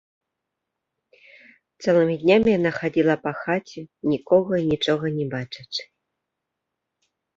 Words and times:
Цэлымі 1.83 2.15
днямі 2.23 2.49
яна 2.57 2.71
хадзіла 2.79 3.15
па 3.25 3.31
хаце, 3.41 3.79
нікога 4.15 4.51
і 4.63 4.65
нічога 4.73 5.05
не 5.19 5.25
бачачы. 5.35 5.83